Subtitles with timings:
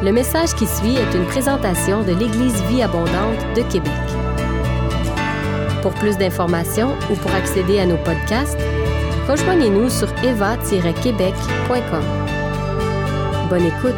[0.00, 3.90] Le message qui suit est une présentation de l'Église Vie Abondante de Québec.
[5.82, 8.60] Pour plus d'informations ou pour accéder à nos podcasts,
[9.26, 12.04] rejoignez-nous sur eva-québec.com.
[13.50, 13.96] Bonne écoute!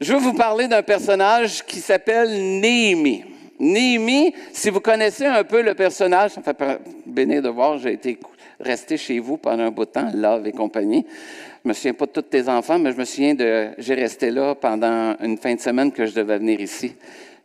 [0.00, 3.35] Je veux vous parler d'un personnage qui s'appelle Néhémie.
[3.58, 7.94] Néhémie, si vous connaissez un peu le personnage, ça me fait bénir de voir, j'ai
[7.94, 8.18] été
[8.60, 11.06] resté chez vous pendant un bout de temps, Love et compagnie.
[11.64, 14.30] Je me souviens pas de tous tes enfants, mais je me souviens de, j'ai resté
[14.30, 16.94] là pendant une fin de semaine que je devais venir ici.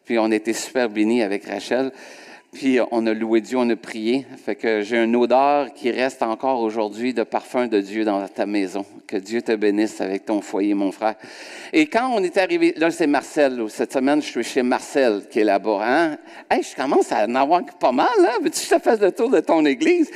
[0.06, 1.92] Puis on était super bénis avec Rachel.
[2.54, 4.26] Puis on a loué Dieu, on a prié.
[4.44, 8.46] Fait que j'ai une odeur qui reste encore aujourd'hui de parfum de Dieu dans ta
[8.46, 8.86] maison.
[9.08, 11.16] Que Dieu te bénisse avec ton foyer, mon frère.
[11.72, 15.40] Et quand on est arrivé, là c'est Marcel, cette semaine je suis chez Marcel qui
[15.40, 15.80] est là-bas.
[15.82, 16.18] Hein?
[16.52, 18.38] Je commence à en avoir pas mal, hein?
[18.44, 20.12] Veux-tu que je te fasse le tour de ton église?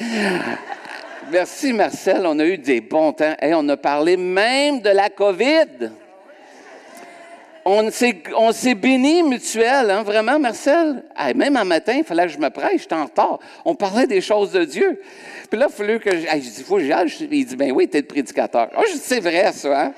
[1.31, 3.35] Merci Marcel, on a eu des bons temps.
[3.41, 5.89] Et on a parlé même de la COVID
[7.65, 7.89] on
[8.51, 11.03] s'est béni mutuel, hein, vraiment, Marcel?
[11.35, 13.39] même un matin, il fallait que je me prête, j'étais en.
[13.65, 15.01] On parlait des choses de Dieu.
[15.49, 16.37] Puis là, il fallait que je.
[16.37, 17.23] dis, il faut que.
[17.33, 18.69] Il dit, ben oui, tu es le prédicateur.
[18.77, 19.93] Oh, je dis, c'est vrai, ça, hein?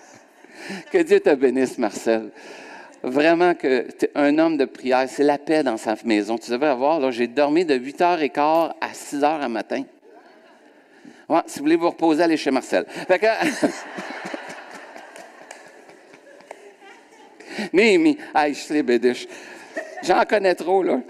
[0.92, 2.30] que Dieu te bénisse, Marcel.
[3.02, 5.06] Vraiment que es un homme de prière.
[5.08, 6.36] C'est la paix dans sa maison.
[6.36, 9.82] Tu devrais voir, là, j'ai dormi de 8h15 à 6h à matin.
[11.46, 12.84] Si vous voulez vous reposer, allez chez Marcel.
[12.86, 13.26] Fait que.
[17.72, 18.18] Néhémie.
[18.34, 19.26] Je
[20.02, 21.00] J'en connais trop, là.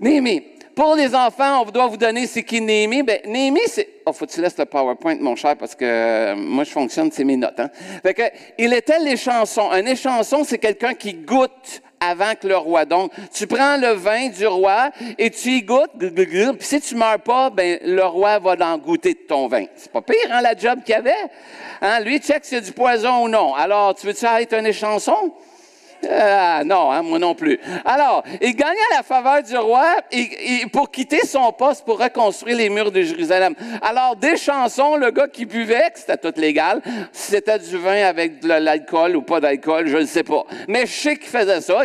[0.00, 0.42] Néhémie.
[0.74, 3.02] Pour les enfants, on doit vous donner c'est qui Néhémie.
[3.02, 3.88] Ben, Néhémie, c'est.
[4.06, 7.10] Oh, faut que tu laisses le PowerPoint, mon cher, parce que euh, moi, je fonctionne,
[7.10, 7.58] c'est mes notes.
[7.58, 7.68] Hein?
[8.00, 8.22] Fait que,
[8.56, 9.70] il était l'échanson.
[9.72, 12.84] Un échanson, c'est quelqu'un qui goûte avant que le roi.
[12.84, 17.20] Donc, tu prends le vin du roi et tu y goûtes, puis si tu meurs
[17.20, 19.64] pas, ben le roi va en goûter de ton vin.
[19.74, 21.12] C'est pas pire, hein, la job qu'il avait.
[21.80, 22.00] Hein?
[22.00, 23.54] Lui, check s'il y a du poison ou non.
[23.54, 25.32] Alors, tu veux-tu être un échanson?
[26.08, 27.58] Ah, non, hein, moi non plus.
[27.84, 29.86] Alors, il gagna la faveur du roi
[30.72, 33.54] pour quitter son poste pour reconstruire les murs de Jérusalem.
[33.82, 36.80] Alors, des chansons, le gars qui buvait, c'était tout légal,
[37.12, 40.44] c'était du vin avec de l'alcool ou pas d'alcool, je ne sais pas.
[40.68, 41.80] Mais je sais qu'il faisait ça.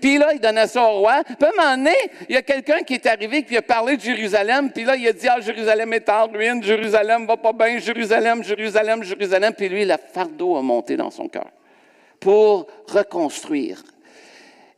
[0.00, 1.22] puis là, il donnait ça au roi.
[1.24, 1.84] Puis à un
[2.28, 4.70] il y a quelqu'un qui est arrivé qui a parlé de Jérusalem.
[4.70, 8.42] Puis là, il a dit, ah, Jérusalem est en ruine, Jérusalem va pas bien, Jérusalem,
[8.42, 9.52] Jérusalem, Jérusalem.
[9.54, 11.46] Puis lui, le fardeau a monté dans son cœur
[12.24, 13.84] pour reconstruire.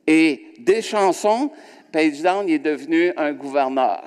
[0.04, 1.52] Et des chansons,
[1.92, 4.02] Page Down est devenu un gouverneur.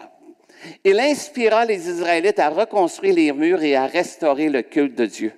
[0.83, 5.31] Il inspira les Israélites à reconstruire les murs et à restaurer le culte de Dieu.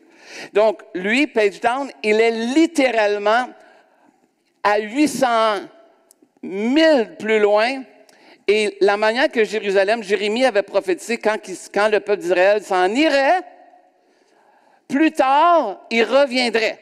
[0.52, 3.50] Donc, lui, Page Down, il est littéralement
[4.64, 5.28] à 800
[6.44, 7.84] 000 plus loin.
[8.48, 11.38] Et la manière que Jérusalem, Jérémie avait prophétisé quand,
[11.72, 13.42] quand le peuple d'Israël s'en irait,
[14.88, 16.80] plus tard, il reviendrait.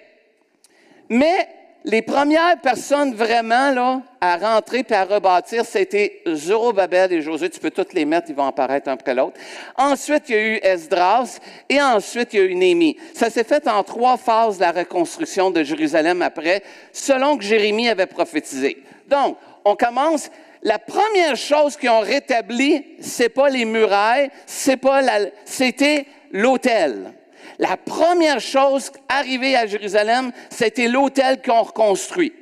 [1.10, 1.48] Mais
[1.86, 7.50] les premières personnes vraiment là, à rentrer et à rebâtir, c'était Zorobabel et Josué.
[7.50, 9.40] Tu peux toutes les mettre, ils vont apparaître un après l'autre.
[9.78, 12.98] Ensuite, il y a eu Esdras et ensuite, il y a eu Némi.
[13.14, 18.06] Ça s'est fait en trois phases, la reconstruction de Jérusalem après, selon que Jérémie avait
[18.06, 18.84] prophétisé.
[19.08, 20.30] Donc, on commence.
[20.62, 27.14] La première chose qu'ils ont rétabli, c'est pas les murailles, c'est pas la, c'était l'autel.
[27.60, 32.34] La première chose arrivée à Jérusalem, c'était l'autel qu'on reconstruit.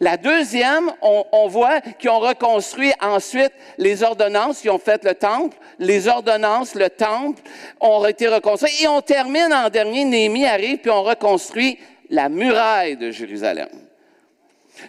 [0.00, 5.56] La deuxième, on, voit qu'ils ont reconstruit ensuite les ordonnances, ils ont fait le temple,
[5.78, 7.40] les ordonnances, le temple
[7.80, 8.72] ont été reconstruits.
[8.82, 11.78] Et on termine en dernier, Néhémie arrive, puis on reconstruit
[12.10, 13.68] la muraille de Jérusalem.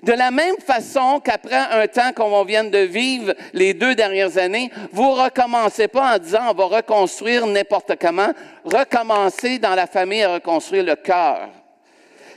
[0.03, 4.71] De la même façon qu'après un temps qu'on vient de vivre les deux dernières années,
[4.91, 8.31] vous recommencez pas en disant on va reconstruire n'importe comment.
[8.65, 11.49] Recommencez dans la famille à reconstruire le cœur.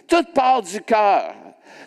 [0.07, 1.35] Toute part du cœur.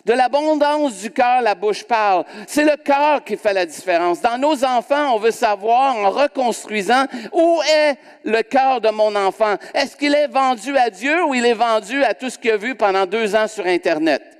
[0.04, 2.24] De l'abondance du cœur, la bouche parle.
[2.46, 4.20] C'est le cœur qui fait la différence.
[4.20, 9.54] Dans nos enfants, on veut savoir, en reconstruisant, où est le cœur de mon enfant?
[9.72, 12.58] Est-ce qu'il est vendu à Dieu ou il est vendu à tout ce qu'il a
[12.58, 14.33] vu pendant deux ans sur Internet?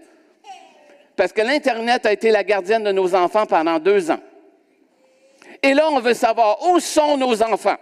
[1.17, 4.21] Parce que l'Internet a été la gardienne de nos enfants pendant deux ans.
[5.63, 7.77] Et là, on veut savoir où sont nos enfants.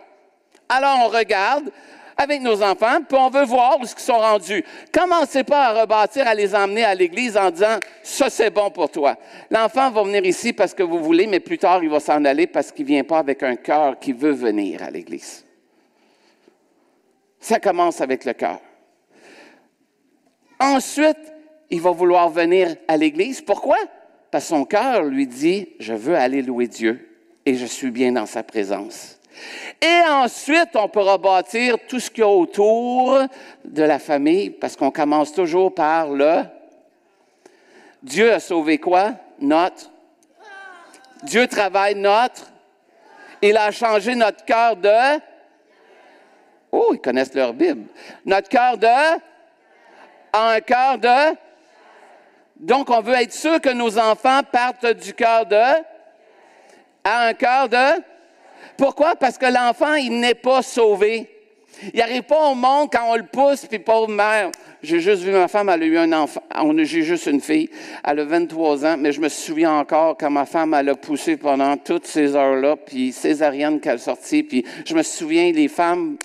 [0.69, 1.71] Alors, on regarde
[2.17, 4.65] avec nos enfants, puis on veut voir où ils sont rendus.
[4.93, 8.91] Commencez pas à rebâtir, à les emmener à l'église en disant, ça c'est bon pour
[8.91, 9.17] toi.
[9.51, 12.47] L'enfant va venir ici parce que vous voulez, mais plus tard, il va s'en aller
[12.47, 15.45] parce qu'il vient pas avec un cœur qui veut venir à l'église.
[17.41, 18.61] Ça commence avec le cœur.
[20.61, 21.33] Ensuite,
[21.73, 23.41] il va vouloir venir à l'Église.
[23.41, 23.79] Pourquoi?
[24.31, 27.09] Parce que son cœur lui dit, je veux aller louer Dieu
[27.47, 29.19] et je suis bien dans sa présence.
[29.81, 33.19] Et ensuite, on pourra bâtir tout ce qu'il y a autour
[33.65, 36.43] de la famille, parce qu'on commence toujours par le
[38.03, 39.15] Dieu a sauvé quoi?
[39.41, 39.91] Notre.
[41.23, 42.51] Dieu travaille notre.
[43.41, 45.21] Il a changé notre cœur de.
[46.71, 47.87] Oh, ils connaissent leur Bible.
[48.27, 49.21] Notre cœur de.
[50.33, 51.37] un cœur de.
[52.63, 55.57] Donc, on veut être sûr que nos enfants partent du cœur de.
[57.03, 58.01] à un cœur de.
[58.77, 59.17] Pourquoi?
[59.17, 61.29] Parce que l'enfant, il n'est pas sauvé.
[61.93, 64.53] Il n'arrive pas au monde quand on le pousse, puis pauvre mère.
[64.81, 66.43] J'ai juste vu ma femme, elle a eu un enfant.
[66.77, 67.69] J'ai juste une fille.
[68.05, 71.37] Elle a 23 ans, mais je me souviens encore quand ma femme, elle a poussé
[71.37, 76.17] pendant toutes ces heures-là, puis césarienne qu'elle sortit, puis je me souviens, les femmes.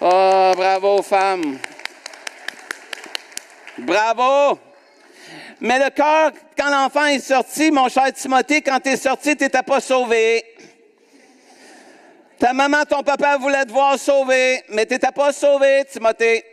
[0.00, 1.58] Oh, bravo, femmes.
[3.80, 4.58] Bravo.
[5.60, 9.44] Mais le cœur, quand l'enfant est sorti, mon cher Timothée, quand tu es sorti, tu
[9.44, 10.44] n'étais pas sauvé.
[12.38, 16.44] Ta maman, ton papa voulaient te voir sauvé, mais tu n'étais pas sauvé, Timothée.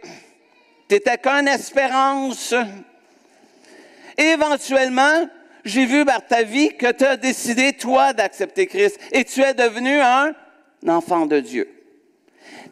[0.89, 2.53] Tu n'étais qu'une espérance.
[4.17, 5.29] éventuellement,
[5.63, 9.53] j'ai vu par ta vie que tu as décidé, toi, d'accepter Christ et tu es
[9.53, 10.33] devenu un
[10.87, 11.69] enfant de Dieu.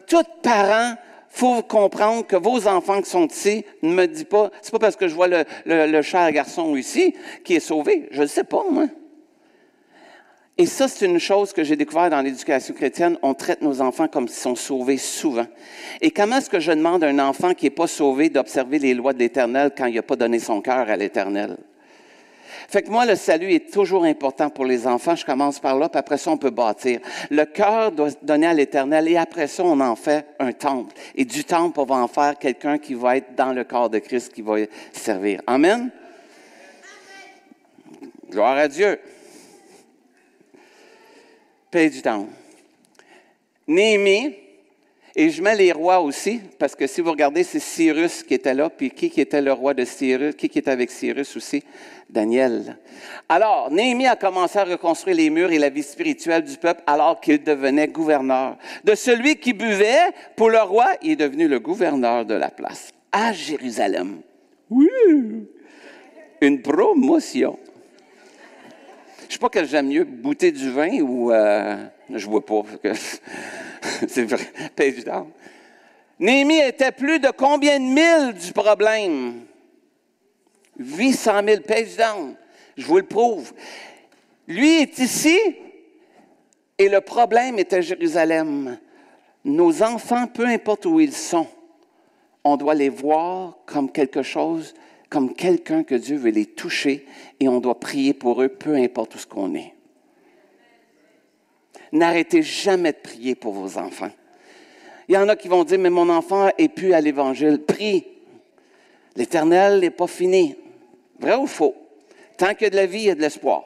[0.06, 0.96] Tout parent
[1.36, 4.96] faut comprendre que vos enfants qui sont ici ne me disent pas, c'est pas parce
[4.96, 8.08] que je vois le, le cher garçon ici qui est sauvé.
[8.10, 8.86] Je ne sais pas, moi.
[10.56, 13.18] Et ça, c'est une chose que j'ai découvert dans l'éducation chrétienne.
[13.20, 15.46] On traite nos enfants comme s'ils sont sauvés souvent.
[16.00, 18.94] Et comment est-ce que je demande à un enfant qui n'est pas sauvé d'observer les
[18.94, 21.58] lois de l'Éternel quand il n'a pas donné son cœur à l'Éternel?
[22.68, 25.14] Fait que moi, le salut est toujours important pour les enfants.
[25.16, 27.00] Je commence par là, puis après ça, on peut bâtir.
[27.30, 30.94] Le cœur doit se donner à l'Éternel, et après ça, on en fait un temple.
[31.14, 33.98] Et du temple, on va en faire quelqu'un qui va être dans le corps de
[33.98, 34.56] Christ, qui va
[34.92, 35.40] servir.
[35.46, 35.90] Amen?
[38.30, 38.98] Gloire à Dieu
[41.84, 42.26] du temps.
[43.66, 44.34] Néhémie,
[45.18, 48.52] et je mets les rois aussi, parce que si vous regardez, c'est Cyrus qui était
[48.52, 51.64] là, puis qui, était le roi de Cyrus, qui, qui était avec Cyrus aussi?
[52.10, 52.76] Daniel.
[53.26, 57.18] Alors, Néhémie a commencé à reconstruire les murs et la vie spirituelle du peuple alors
[57.18, 58.58] qu'il devenait gouverneur.
[58.84, 62.92] De celui qui buvait pour le roi, il est devenu le gouverneur de la place,
[63.10, 64.18] à Jérusalem.
[64.68, 65.48] Oui!
[66.42, 67.58] Une promotion.
[69.28, 71.32] Je sais pas que j'aime mieux, goûter du vin ou...
[71.32, 71.76] Euh,
[72.14, 72.62] je vois pas.
[74.08, 74.50] C'est vrai.
[74.74, 75.30] Page down.
[76.18, 79.44] Néhémie était plus de combien de mille du problème?
[80.78, 81.60] 800 000.
[81.62, 82.34] Page down.
[82.76, 83.52] Je vous le prouve.
[84.46, 85.38] Lui est ici
[86.78, 88.78] et le problème est à Jérusalem.
[89.44, 91.46] Nos enfants, peu importe où ils sont,
[92.44, 94.74] on doit les voir comme quelque chose
[95.08, 97.06] comme quelqu'un que Dieu veut les toucher
[97.40, 99.72] et on doit prier pour eux, peu importe où ce qu'on est.
[101.96, 104.10] N'arrêtez jamais de prier pour vos enfants.
[105.08, 107.62] Il y en a qui vont dire, mais mon enfant est plus à l'Évangile.
[107.66, 108.04] Prie.
[109.14, 110.56] L'Éternel n'est pas fini.
[111.18, 111.74] Vrai ou faux?
[112.36, 113.64] Tant qu'il y a de la vie, il y a de l'espoir.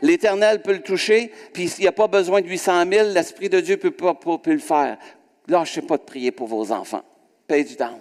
[0.00, 3.60] L'Éternel peut le toucher, puis s'il n'y a pas besoin de 800 000, l'Esprit de
[3.60, 4.96] Dieu peut, pas, le faire.
[5.46, 7.02] Lâchez pas de prier pour vos enfants.
[7.46, 8.00] Paye du temps.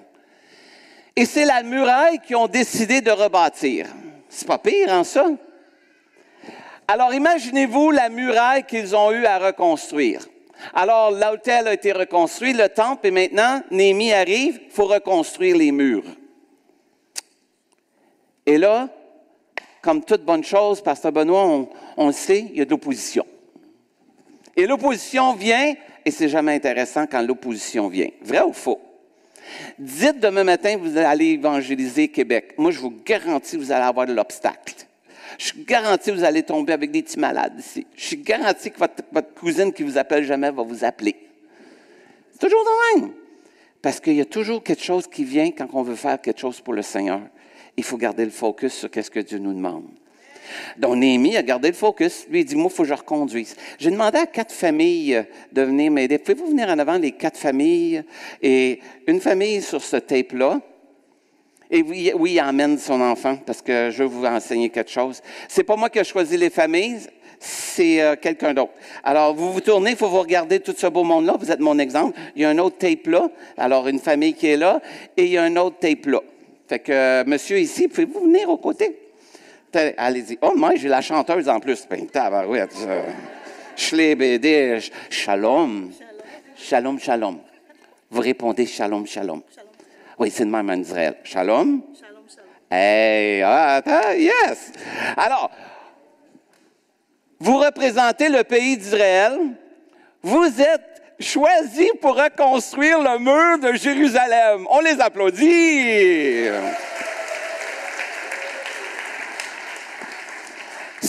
[1.14, 3.88] Et c'est la muraille qu'ils ont décidé de rebâtir.
[4.30, 5.28] C'est pas pire, en hein, ça?
[6.88, 10.28] Alors, imaginez-vous la muraille qu'ils ont eu à reconstruire.
[10.74, 15.72] Alors, l'hôtel a été reconstruit, le temple, et maintenant, Némi arrive, il faut reconstruire les
[15.72, 16.06] murs.
[18.46, 18.90] Et là,
[19.82, 23.26] comme toute bonne chose, Pasteur Benoît, on, sait, il y a de l'opposition.
[24.56, 25.74] Et l'opposition vient,
[26.06, 28.10] et c'est jamais intéressant quand l'opposition vient.
[28.22, 28.80] Vrai ou faux?
[29.78, 32.54] Dites demain matin, vous allez évangéliser Québec.
[32.58, 34.76] Moi, je vous garantis, vous allez avoir de l'obstacle.
[35.38, 37.86] Je suis garanti que vous allez tomber avec des petits malades ici.
[37.96, 41.16] Je suis garanti que votre, cousine qui vous appelle jamais va vous appeler.
[42.32, 43.12] C'est toujours le même.
[43.82, 46.62] Parce qu'il y a toujours quelque chose qui vient quand on veut faire quelque chose
[46.62, 47.22] pour le Seigneur.
[47.78, 49.86] Il faut garder le focus sur ce que Dieu nous demande.
[50.78, 52.26] Donc, Néhémie a gardé le focus.
[52.30, 53.56] Lui, il dit, moi, il faut que je reconduise.
[53.80, 56.18] J'ai demandé à quatre familles de venir m'aider.
[56.18, 58.04] Pouvez-vous venir en avant, les quatre familles?
[58.42, 60.62] Et une famille sur ce tape-là.
[61.72, 65.22] Et oui, oui, il emmène son enfant parce que je veux vous enseigner quelque chose.
[65.48, 67.00] C'est pas moi qui ai choisi les familles,
[67.40, 68.74] c'est euh, quelqu'un d'autre.
[69.04, 71.36] Alors, vous vous tournez, il faut vous regarder tout ce beau monde-là.
[71.40, 72.18] Vous êtes mon exemple.
[72.36, 73.30] Il y a un autre tape là.
[73.58, 74.80] Alors, une famille qui est là.
[75.18, 76.22] Et il y a un autre tape là.
[76.68, 79.00] Fait que, euh, monsieur ici, pouvez-vous venir aux côtés?
[79.98, 80.38] allez-y.
[80.42, 81.86] Oh, moi, j'ai la chanteuse en plus.
[81.90, 82.74] Ben, tabarouette.
[83.76, 85.92] Shalom.
[86.56, 87.40] Shalom, shalom.
[88.10, 89.42] Vous répondez shalom, shalom.
[90.18, 91.18] Oui, c'est de même en Israël.
[91.24, 91.82] Shalom.
[92.72, 93.82] Hey, ah,
[94.18, 94.72] yes.
[95.18, 95.52] Alors,
[97.40, 99.38] vous représentez le pays d'Israël.
[100.22, 104.66] Vous êtes choisis pour reconstruire le mur de Jérusalem.
[104.70, 106.50] On les applaudit.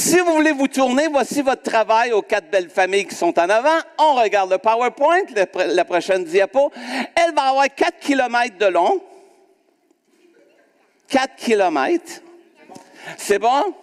[0.07, 3.49] Si vous voulez vous tourner, voici votre travail aux quatre belles familles qui sont en
[3.49, 3.81] avant.
[3.99, 5.23] On regarde le PowerPoint,
[5.67, 6.71] la prochaine diapo.
[7.17, 9.01] Elle va avoir 4 km de long.
[11.09, 12.23] 4 km.
[13.17, 13.75] C'est bon?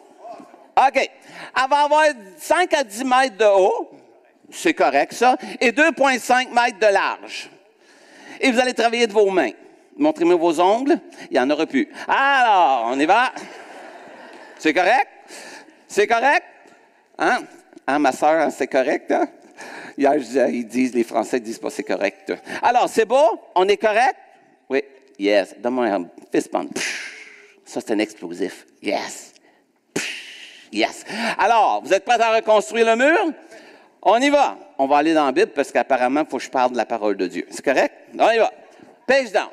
[0.77, 0.95] OK.
[0.95, 2.05] Elle va avoir
[2.37, 3.91] 5 à 10 mètres de haut.
[4.49, 5.35] C'est correct, ça.
[5.59, 7.49] Et 2,5 mètres de large.
[8.39, 9.51] Et vous allez travailler de vos mains.
[9.97, 11.01] Montrez-moi vos ongles.
[11.29, 11.91] Il n'y en aura plus.
[12.07, 13.33] Alors, on y va.
[14.57, 15.09] C'est correct?
[15.93, 16.43] C'est correct?
[17.19, 17.43] Hein?
[17.85, 19.27] Hein, ma soeur, c'est correct, hein?
[19.95, 20.15] Hier,
[20.49, 22.33] ils disent, les Français disent pas c'est correct.
[22.63, 23.39] Alors, c'est beau?
[23.53, 24.15] On est correct?
[24.67, 24.83] Oui.
[25.19, 25.53] Yes.
[25.59, 26.75] Donne-moi un fist bump.
[27.63, 28.65] Ça, c'est un explosif.
[28.81, 29.33] Yes.
[30.71, 31.05] Yes.
[31.37, 33.31] Alors, vous êtes prêts à reconstruire le mur?
[34.01, 34.57] On y va.
[34.79, 36.87] On va aller dans la Bible parce qu'apparemment, il faut que je parle de la
[36.87, 37.45] parole de Dieu.
[37.51, 37.93] C'est correct?
[38.17, 38.51] On y va.
[39.05, 39.49] Page down.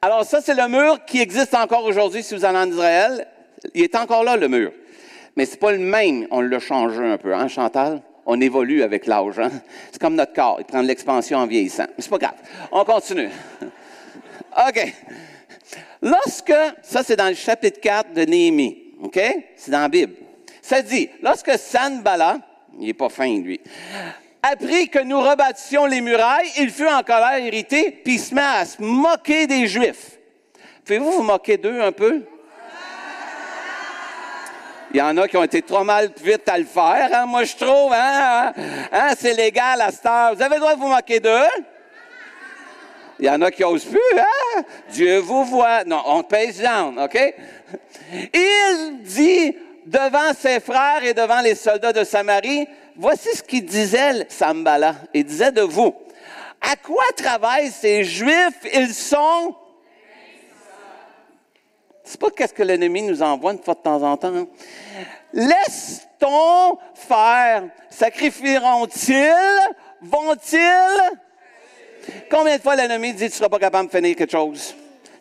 [0.00, 3.26] Alors, ça, c'est le mur qui existe encore aujourd'hui si vous allez en Israël.
[3.74, 4.72] Il est encore là, le mur.
[5.36, 6.26] Mais c'est pas le même.
[6.30, 8.02] On l'a changé un peu, hein, Chantal?
[8.26, 9.38] On évolue avec l'âge.
[9.38, 9.50] Hein?
[9.90, 10.56] C'est comme notre corps.
[10.58, 11.86] Il prend de l'expansion en vieillissant.
[11.88, 12.36] Mais c'est pas grave.
[12.72, 13.28] On continue.
[14.68, 14.94] OK.
[16.02, 19.18] Lorsque, ça c'est dans le chapitre 4 de Néhémie, OK?
[19.56, 20.14] C'est dans la Bible.
[20.60, 22.38] Ça dit, lorsque Sanbala,
[22.78, 23.60] il n'est pas fin, lui.
[24.42, 28.42] Appris que nous rebâtissions les murailles, il fut en colère irrité, puis il se met
[28.42, 30.18] à se moquer des Juifs.
[30.84, 32.24] Pouvez-vous vous moquer d'eux un peu?
[34.94, 37.26] Il y en a qui ont été trop mal vite à le faire, hein?
[37.26, 38.52] moi je trouve, hein?
[38.92, 39.08] hein?
[39.18, 40.36] C'est légal à cette heure.
[40.36, 41.48] Vous avez le droit de vous moquer d'eux?
[43.18, 44.62] Il y en a qui n'osent plus, hein?
[44.90, 45.82] Dieu vous voit.
[45.82, 47.34] Non, on pèse down, OK?
[48.32, 54.28] Il dit devant ses frères et devant les soldats de Samarie, voici ce qu'il disait,
[54.28, 54.94] Sambala.
[55.12, 55.92] Il disait de vous,
[56.60, 58.60] à quoi travaillent ces Juifs?
[58.72, 59.56] Ils sont...
[62.04, 64.34] C'est pas qu'est-ce que l'ennemi nous envoie une fois de temps en temps.
[64.34, 64.46] Hein?
[65.32, 67.64] Laisse-t-on faire?
[67.88, 69.32] Sacrifieront-ils?
[70.02, 71.18] Vont-ils?
[72.30, 74.74] Combien de fois l'ennemi dit tu seras pas capable de finir quelque chose?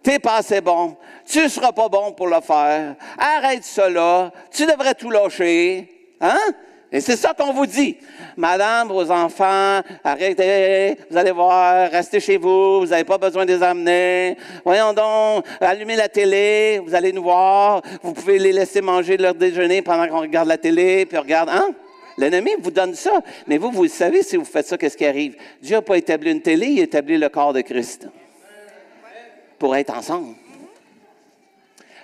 [0.03, 0.97] T'es pas assez bon.
[1.25, 2.95] Tu seras pas bon pour le faire.
[3.17, 4.31] Arrête cela.
[4.51, 6.15] Tu devrais tout lâcher.
[6.19, 6.37] Hein?
[6.93, 7.97] Et c'est ça qu'on vous dit.
[8.37, 13.53] Madame, vos enfants, arrêtez, vous allez voir, restez chez vous, vous n'avez pas besoin de
[13.53, 14.37] les amener.
[14.63, 19.33] Voyons donc, allumez la télé, vous allez nous voir, vous pouvez les laisser manger leur
[19.33, 21.73] déjeuner pendant qu'on regarde la télé, puis regarde, hein?
[22.15, 23.23] L'ennemi vous donne ça.
[23.47, 25.35] Mais vous, vous savez, si vous faites ça, qu'est-ce qui arrive?
[25.63, 28.07] Dieu n'a pas établi une télé, il a établi le corps de Christ
[29.57, 30.35] pour être ensemble.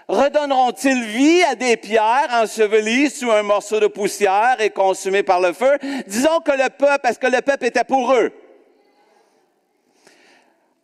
[0.09, 5.53] Redonneront-ils vie à des pierres ensevelies sous un morceau de poussière et consumées par le
[5.53, 5.77] feu?
[6.07, 8.31] Disons que le peuple, parce que le peuple était pour eux.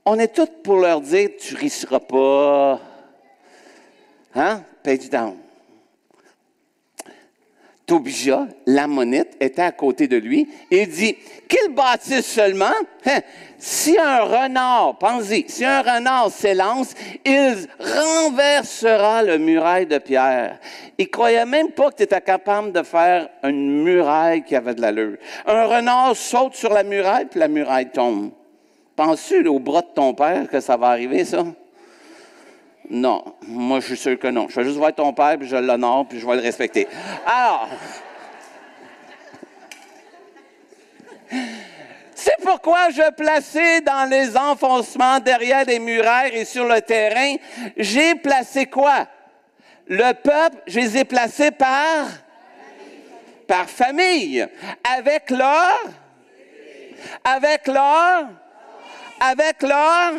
[0.05, 2.79] On est tous pour leur dire, tu risqueras pas.
[4.35, 4.61] Hein?
[4.83, 5.35] Page down.
[7.85, 11.15] Tobija, l'ammonite, était à côté de lui il dit,
[11.47, 12.73] qu'il bâtisse seulement,
[13.05, 13.19] hein,
[13.57, 20.59] si un renard, pensez, si un renard s'élance, il renversera le muraille de pierre.
[20.97, 24.81] Il croyait même pas que tu étais capable de faire une muraille qui avait de
[24.81, 25.17] l'allure.
[25.45, 28.31] Un renard saute sur la muraille, puis la muraille tombe.
[28.95, 31.43] Penses-tu au bras de ton père que ça va arriver, ça?
[32.89, 34.47] Non, moi je suis sûr que non.
[34.49, 36.87] Je vais juste voir ton père, puis je l'honore, puis je vais le respecter.
[37.25, 37.69] Alors,
[42.13, 47.35] c'est pourquoi je plaçais dans les enfoncements derrière les murailles et sur le terrain,
[47.77, 49.07] j'ai placé quoi?
[49.87, 52.07] Le peuple, je les ai placés par?
[53.47, 54.47] Par famille.
[54.83, 55.79] Avec leur?
[57.23, 58.29] Avec leur?
[59.19, 60.13] Avec leur?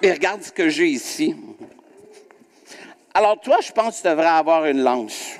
[0.00, 1.36] Et regarde ce que j'ai ici.
[3.14, 5.36] Alors, toi, je pense que tu devrais avoir une lance.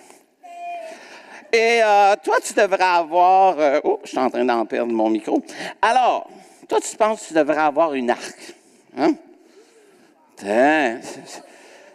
[1.53, 3.59] Et euh, toi, tu devrais avoir...
[3.59, 5.43] Euh, oh, je suis en train d'en perdre mon micro.
[5.81, 6.29] Alors,
[6.69, 8.55] toi, tu penses que tu devrais avoir une arc.
[8.97, 9.15] Hein?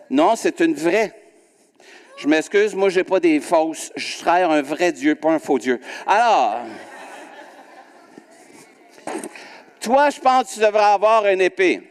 [0.09, 1.13] Non, c'est une vraie.
[2.17, 3.91] Je m'excuse, moi, je n'ai pas des fausses.
[3.95, 5.79] Je serais un vrai Dieu, pas un faux Dieu.
[6.05, 6.57] Alors,
[9.79, 11.83] toi, je pense que tu devrais avoir une épée.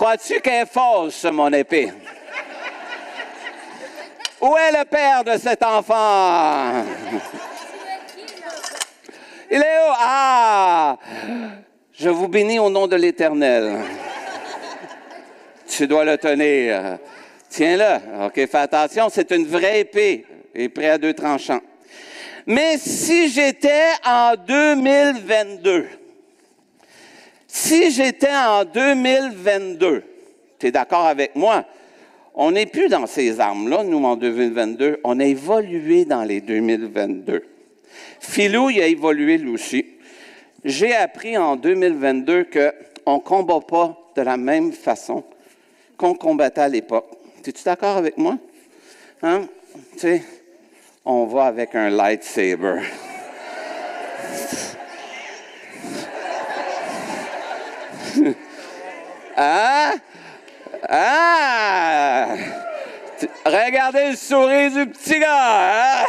[0.00, 1.92] Crois-tu qu'elle est fausse, mon épée?
[4.40, 6.86] Où est le père de cet enfant?
[9.50, 9.92] Il est où?
[9.98, 10.96] Ah!
[11.92, 13.80] Je vous bénis au nom de l'Éternel.
[15.68, 16.98] Tu dois le tenir.
[17.50, 18.24] Tiens-le.
[18.24, 21.60] OK, fais attention, c'est une vraie épée et prêt à deux tranchants.
[22.46, 25.99] Mais si j'étais en 2022,
[27.52, 30.04] si j'étais en 2022,
[30.58, 31.64] tu es d'accord avec moi?
[32.34, 35.00] On n'est plus dans ces armes-là, nous, en 2022.
[35.02, 37.42] On a évolué dans les 2022.
[38.20, 39.84] Philou, il a évolué lui aussi.
[40.64, 42.44] J'ai appris en 2022
[43.04, 45.24] qu'on ne combat pas de la même façon
[45.96, 47.10] qu'on combattait à l'époque.
[47.44, 48.38] Es-tu d'accord avec moi?
[49.22, 49.42] Hein?
[49.92, 50.22] Tu sais,
[51.04, 52.80] on va avec un lightsaber.
[59.36, 59.92] Ah!
[60.88, 62.26] Ah!
[63.44, 66.02] Regardez le sourire du petit gars.
[66.02, 66.04] Hein?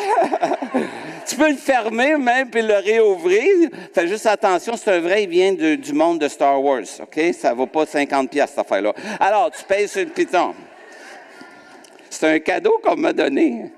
[1.26, 3.70] tu peux le fermer même puis le réouvrir.
[3.94, 6.84] Fais juste attention, c'est un vrai, il vient du monde de Star Wars.
[7.02, 7.20] OK?
[7.34, 8.94] Ça vaut pas 50 pièces cette affaire-là.
[9.20, 10.54] Alors, tu payes sur le piton.
[12.10, 13.72] C'est un cadeau qu'on m'a donné.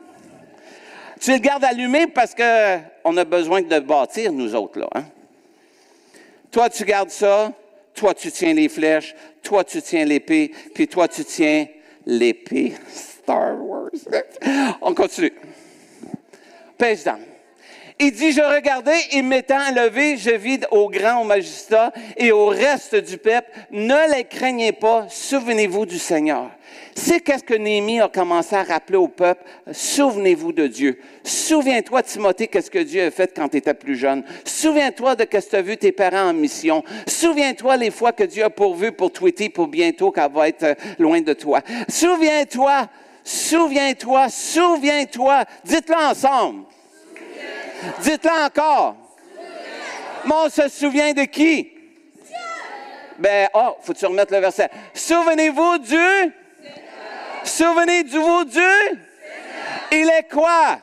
[1.20, 4.90] Tu le gardes allumé parce qu'on a besoin de bâtir, nous autres, là.
[4.96, 5.06] Hein?
[6.52, 7.52] Toi, tu gardes ça.
[7.96, 9.16] Toi, tu tiens les flèches.
[9.42, 10.52] Toi, tu tiens l'épée.
[10.74, 11.68] Puis toi, tu tiens
[12.06, 12.74] l'épée.
[12.88, 13.90] Star Wars.
[14.82, 15.34] On continue.
[16.78, 17.20] Pêche dans.
[18.00, 22.48] Il dit, je regardais et m'étant levé, je vis au grand, au magistrat et au
[22.48, 26.50] reste du peuple, ne les craignez pas, souvenez-vous du Seigneur.
[26.96, 31.00] C'est qu'est-ce que Néhémie a commencé à rappeler au peuple, souvenez-vous de Dieu.
[31.24, 34.24] Souviens-toi, Timothée, qu'est-ce que Dieu a fait quand tu étais plus jeune.
[34.46, 36.84] Souviens-toi de ce que tu as vu tes parents en mission.
[37.08, 40.76] Souviens-toi les fois que Dieu a pourvu pour Tweety pour bientôt qu'elle va être euh,
[41.00, 41.62] loin de toi.
[41.90, 42.88] Souviens-toi,
[43.24, 45.46] souviens-toi, souviens-toi.
[45.64, 46.64] Dites-le ensemble.
[48.02, 48.96] Dites-le encore.
[50.26, 51.70] Mais on se souvient de qui?
[53.20, 54.70] Ben, oh, faut-tu remettre le verset?
[54.94, 56.34] Souvenez-vous du?
[57.44, 59.02] Souvenez-vous du?
[59.92, 60.80] Il est quoi?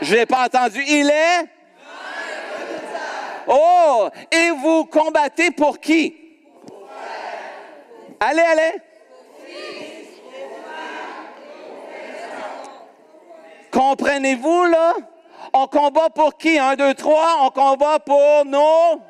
[0.00, 0.82] Je l'ai pas entendu.
[0.86, 1.48] Il est?
[3.46, 4.08] Oh!
[4.30, 6.16] Et vous combattez pour qui?
[8.20, 8.80] Allez, allez.
[13.70, 14.94] Comprenez-vous, là?
[15.52, 16.58] On combat pour qui?
[16.58, 17.38] Un, deux, trois.
[17.42, 19.00] On combat pour nos...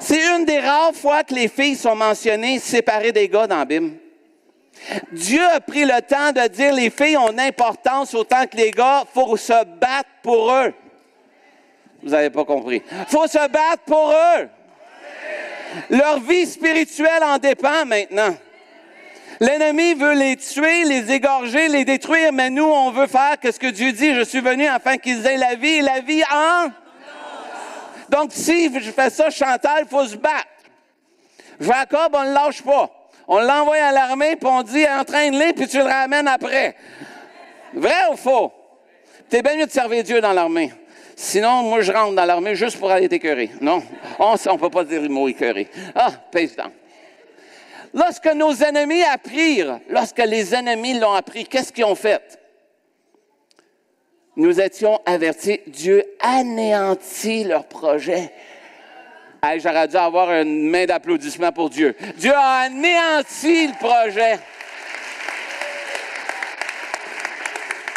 [0.00, 3.98] C'est une des rares fois que les filles sont mentionnées séparées des gars dans la.
[5.12, 9.04] Dieu a pris le temps de dire les filles ont importance autant que les gars,
[9.12, 10.72] faut se battre pour eux.
[12.02, 12.82] Vous n'avez pas compris.
[13.08, 14.48] Faut se battre pour eux.
[15.90, 18.34] Leur vie spirituelle en dépend maintenant.
[19.38, 23.68] L'ennemi veut les tuer, les égorger, les détruire, mais nous, on veut faire ce que
[23.68, 24.14] Dieu dit.
[24.14, 26.68] Je suis venu afin qu'ils aient la vie et la vie en...
[28.10, 30.48] Donc, si je fais ça, Chantal, il faut se battre.
[31.60, 32.90] Jacob, on ne lâche pas.
[33.28, 36.74] On l'envoie à l'armée, puis on dit entraîne-les, puis tu le ramènes après.
[37.72, 38.52] Vrai ou faux?
[39.28, 40.72] T'es bien mieux de servir Dieu dans l'armée.
[41.14, 43.50] Sinon, moi, je rentre dans l'armée juste pour aller t'écœurer.
[43.60, 43.82] Non,
[44.18, 45.68] on ne peut pas dire mot écœuré.
[45.94, 46.72] Ah, paysan.
[47.94, 52.39] Lorsque nos ennemis apprirent, lorsque les ennemis l'ont appris, qu'est-ce qu'ils ont fait?
[54.36, 58.32] Nous étions avertis, Dieu anéantit leur projet.
[59.58, 61.96] J'aurais dû avoir une main d'applaudissement pour Dieu.
[62.16, 64.38] Dieu a anéanti le projet.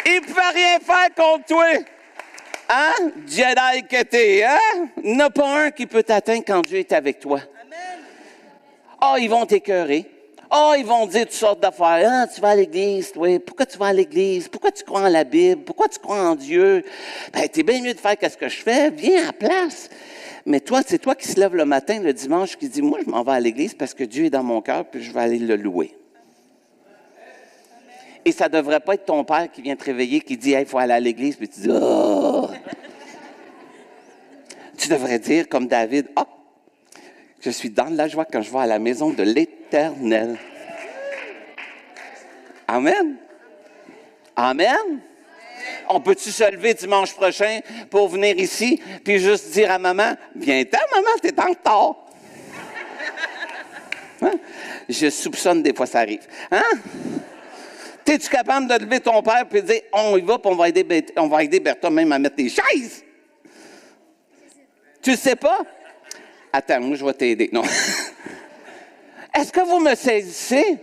[0.06, 1.66] Il ne peut rien faire contre toi.
[2.68, 3.10] Hein?
[3.26, 4.88] Jedi que t'es, hein?
[5.02, 7.40] Il n'y a pas un qui peut t'atteindre quand Dieu est avec toi.
[9.00, 10.13] Ah, oh, ils vont t'écœurer.
[10.50, 12.08] Ah, oh, ils vont dire toutes sortes d'affaires.
[12.08, 13.38] Ah, tu vas à l'église, oui.
[13.38, 14.48] Pourquoi tu vas à l'église?
[14.48, 15.62] Pourquoi tu crois en la Bible?
[15.62, 16.84] Pourquoi tu crois en Dieu?
[17.32, 18.90] Ben, t'es bien mieux de faire qu'est-ce que je fais.
[18.90, 19.88] Viens à place.
[20.46, 23.10] Mais toi, c'est toi qui se lève le matin, le dimanche, qui dit, moi, je
[23.10, 25.38] m'en vais à l'église parce que Dieu est dans mon cœur, puis je vais aller
[25.38, 25.96] le louer.
[28.26, 30.66] Et ça ne devrait pas être ton père qui vient te réveiller, qui dit, il
[30.66, 32.48] faut aller à l'église, puis tu dis, oh!
[34.76, 36.26] tu devrais dire, comme David, ah,
[37.44, 40.38] je suis dans la joie quand je vais à la maison de l'Éternel.
[42.66, 43.16] Amen.
[44.34, 45.00] Amen.
[45.90, 50.78] On peut-tu se lever dimanche prochain pour venir ici, puis juste dire à maman, viens-t'en,
[50.90, 51.96] maman, t'es en retard.
[54.22, 54.38] Hein?
[54.88, 56.26] Je soupçonne des fois ça arrive.
[56.50, 56.62] Hein?
[58.06, 61.06] T'es-tu capable de lever ton père et dire, on y va, puis on va aider,
[61.16, 63.04] on va aider Bertha même à mettre des chaises?
[65.02, 65.60] Tu sais pas?
[66.56, 67.50] Attends, moi, je vais t'aider.
[67.52, 67.64] Non.
[69.34, 70.78] Est-ce que vous me saisissez?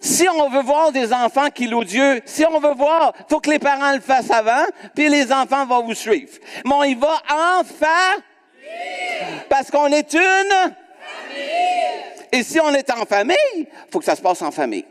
[0.00, 3.50] Si on veut voir des enfants qui louent Dieu, si on veut voir, faut que
[3.50, 6.30] les parents le fassent avant, puis les enfants vont vous suivre.
[6.64, 8.22] Mais on y va en famille.
[9.48, 10.74] Parce qu'on est une
[12.30, 14.84] et si on est en famille, il faut que ça se passe en famille.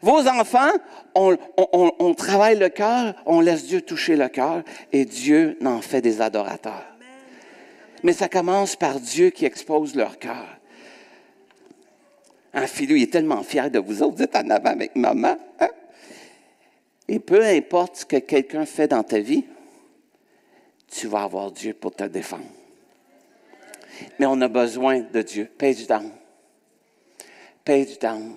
[0.00, 0.72] Vos enfants,
[1.14, 6.22] on, travaille le cœur, on laisse Dieu toucher le cœur et Dieu n'en fait des
[6.22, 6.97] adorateurs.
[8.02, 10.46] Mais ça commence par Dieu qui expose leur cœur.
[12.54, 15.36] Un filou, il est tellement fier de vous autres, vous êtes en avant avec maman.
[15.60, 15.68] Hein?
[17.08, 19.44] Et peu importe ce que quelqu'un fait dans ta vie,
[20.88, 22.44] tu vas avoir Dieu pour te défendre.
[24.18, 25.50] Mais on a besoin de Dieu.
[25.58, 26.10] Page down.
[27.64, 28.36] Page down.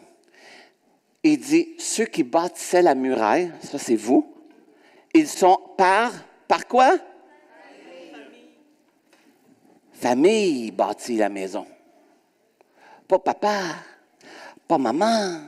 [1.24, 4.34] Il dit, ceux qui bâtissaient la muraille, ça c'est vous,
[5.14, 6.12] ils sont par,
[6.48, 6.98] par quoi?
[10.02, 11.68] Famille bâtit la maison.
[13.08, 13.60] Pas papa,
[14.68, 15.42] pas maman.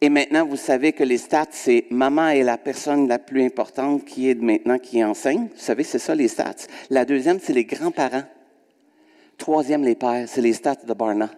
[0.00, 4.04] Et maintenant, vous savez que les stats, c'est maman est la personne la plus importante
[4.04, 5.48] qui est maintenant qui enseigne.
[5.52, 6.68] Vous savez, c'est ça les stats.
[6.90, 8.22] La deuxième, c'est les grands-parents.
[9.36, 10.28] Troisième, les pères.
[10.28, 11.28] C'est les stats de Barna.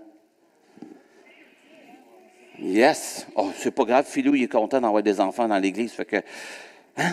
[2.59, 3.27] Yes.
[3.37, 4.05] Oh, c'est pas grave.
[4.05, 5.93] Philou, il est content d'avoir des enfants dans l'église.
[5.93, 6.17] Fait que,
[6.99, 7.13] hein?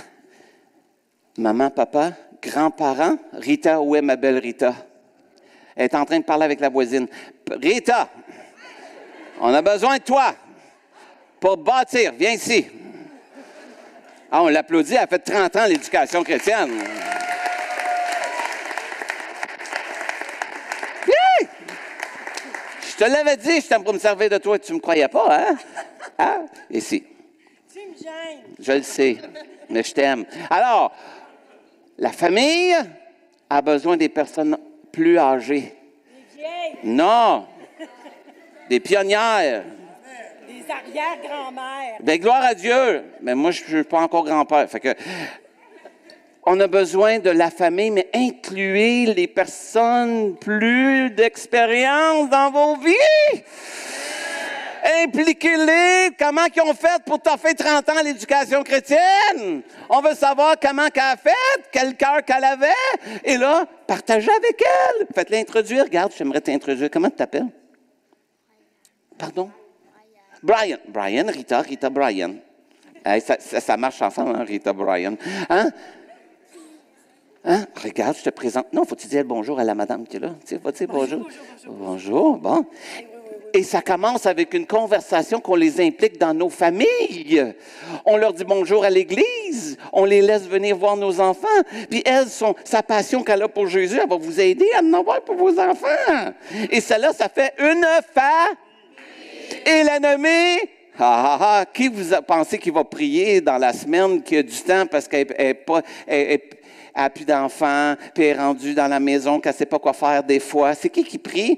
[1.37, 3.17] Maman, papa, grands-parents.
[3.31, 4.75] Rita, où est ma belle Rita?
[5.75, 7.07] Elle est en train de parler avec la voisine.
[7.51, 8.09] Rita,
[9.41, 10.33] on a besoin de toi
[11.39, 12.13] pour bâtir.
[12.17, 12.67] Viens ici.
[14.31, 14.93] Ah, on l'applaudit.
[14.93, 16.81] Elle a fait 30 ans l'éducation chrétienne.
[22.97, 25.09] Je te l'avais dit, je t'aime pour me servir de toi, tu ne me croyais
[25.09, 25.57] pas, hein?
[26.17, 26.45] hein?
[26.71, 27.03] Ici.
[27.73, 28.55] Tu me gênes.
[28.57, 29.17] Je le sais,
[29.69, 30.23] mais je t'aime.
[30.49, 30.93] Alors,
[31.97, 32.73] la famille
[33.49, 34.57] a besoin des personnes
[34.95, 35.73] plus vieilles.
[36.83, 37.45] Non.
[38.69, 39.63] Des pionnières.
[40.47, 41.97] Des arrière-grand-mères.
[41.99, 43.03] Bien, gloire à Dieu.
[43.21, 44.69] Mais moi, je ne suis pas encore grand-père.
[44.69, 44.95] Fait que
[46.47, 52.93] on a besoin de la famille, mais incluez les personnes plus d'expérience dans vos vies.
[54.85, 56.15] Impliquez-les.
[56.17, 59.63] Comment ils ont fait pour fait 30 ans à l'éducation chrétienne?
[59.89, 61.31] On veut savoir comment qu'elle a fait,
[61.71, 62.67] quel cœur qu'elle avait.
[63.23, 65.07] Et là, partagez avec elle.
[65.13, 65.85] Faites-la introduire.
[65.85, 66.89] Regarde, j'aimerais t'introduire.
[66.91, 67.47] Comment tu t'appelles?
[69.17, 69.49] Pardon?
[70.43, 70.77] Brian.
[70.87, 72.35] Brian, Rita, Rita Brian.
[73.39, 75.15] ça, marche ensemble, hein, Rita Brian.
[75.49, 75.71] Hein?
[77.43, 77.65] Hein?
[77.81, 78.71] Regarde, je te présente.
[78.71, 80.35] Non, faut-tu dire bonjour à la madame qui est là?
[80.45, 81.27] Tu faut dire bonjour?
[81.67, 82.65] Bonjour, bon.
[83.55, 87.53] Et ça commence avec une conversation qu'on les implique dans nos familles.
[88.03, 89.77] On leur dit bonjour à l'église.
[89.93, 91.47] On les laisse venir voir nos enfants.
[91.89, 92.27] Puis elles,
[92.65, 95.57] sa passion qu'elle a pour Jésus, elle va vous aider à en avoir pour vos
[95.57, 96.33] enfants.
[96.69, 98.57] Et cela, ça fait une famille.
[99.65, 100.59] Et l'ennemi,
[100.99, 104.43] ah, ah, ah, qui vous a pensé qu'il va prier dans la semaine, qui a
[104.43, 105.27] du temps parce qu'elle
[106.93, 110.23] n'a plus d'enfants, puis est rendue dans la maison, qu'elle ne sait pas quoi faire
[110.23, 110.73] des fois.
[110.73, 111.57] C'est qui qui prie?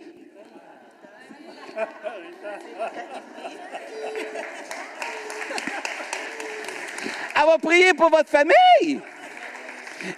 [7.36, 9.00] Elle va prier pour votre famille.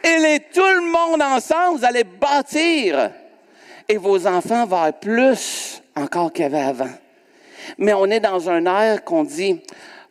[0.03, 3.11] Et les, tout le monde ensemble, vous allez bâtir.
[3.87, 6.89] Et vos enfants vont avoir plus encore qu'il avant.
[7.77, 9.61] Mais on est dans un air qu'on dit,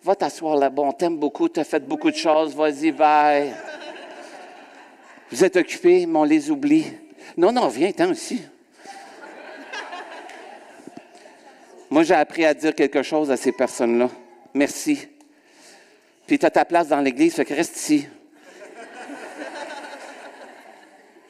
[0.02, 3.40] va t'asseoir là-bas, on t'aime beaucoup, tu as fait beaucoup de choses, vas-y, va.
[5.30, 6.86] Vous êtes occupés, mais on les oublie.
[7.36, 8.42] Non, non, viens, t'en aussi.
[11.90, 14.11] Moi, j'ai appris à dire quelque chose à ces personnes-là.
[14.53, 15.09] Merci.
[16.27, 18.07] Puis tu as ta place dans l'Église, fait que reste ici.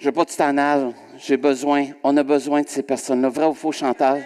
[0.00, 0.94] Je veux pas que tu.
[1.18, 3.28] J'ai besoin, on a besoin de ces personnes-là.
[3.28, 4.24] Vrai ou faux, Chantal?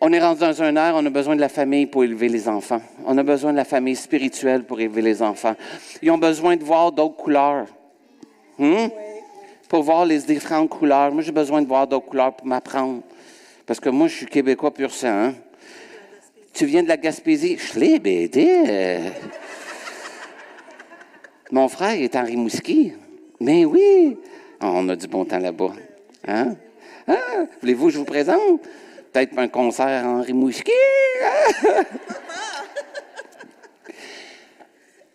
[0.00, 2.48] On est rendu dans un air, on a besoin de la famille pour élever les
[2.48, 2.80] enfants.
[3.04, 5.56] On a besoin de la famille spirituelle pour élever les enfants.
[6.02, 7.66] Ils ont besoin de voir d'autres couleurs.
[8.58, 8.88] Hmm?
[9.68, 11.12] Pour voir les différentes couleurs.
[11.12, 13.02] Moi, j'ai besoin de voir d'autres couleurs pour m'apprendre.
[13.68, 15.08] Parce que moi, je suis québécois pur sang.
[15.08, 15.34] Hein?
[16.54, 17.58] Tu viens de la Gaspésie?
[17.58, 18.30] Je l'ai.
[21.50, 22.94] Mon frère est en Rimouski.
[23.40, 24.16] Mais oui,
[24.62, 25.74] on a du bon temps là-bas.
[26.26, 26.56] Hein?
[27.06, 28.62] Ah, voulez-vous que je vous présente?
[29.12, 30.72] peut-être un concert en Rimouski.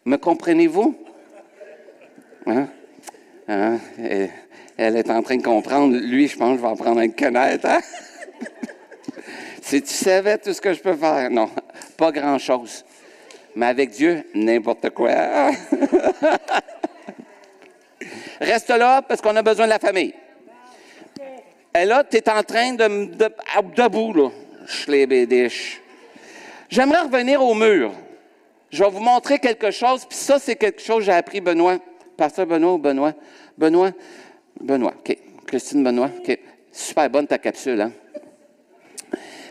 [0.05, 0.95] Me comprenez-vous?
[2.45, 2.67] Hein?
[3.47, 3.79] Hein?
[4.77, 5.97] Elle, est en train de comprendre.
[5.97, 7.65] Lui, je pense je vais en prendre un canette.
[7.65, 7.79] Hein?
[9.73, 11.31] Si tu savais tout ce que je peux faire.
[11.31, 11.49] Non,
[11.97, 12.85] pas grand-chose.
[13.55, 15.09] Mais avec Dieu, n'importe quoi.
[18.39, 20.13] Reste là parce qu'on a besoin de la famille.
[21.75, 23.31] Et là, tu es en train de, de
[23.75, 24.29] debout, là.
[26.69, 27.93] J'aimerais revenir au mur.
[28.69, 31.79] Je vais vous montrer quelque chose, puis ça, c'est quelque chose que j'ai appris, Benoît.
[32.15, 33.13] Pasteur Benoît ou Benoît?
[33.57, 33.89] Benoît?
[34.61, 35.17] Benoît, OK.
[35.47, 36.37] Christine Benoît, OK.
[36.71, 37.91] Super bonne ta capsule, hein?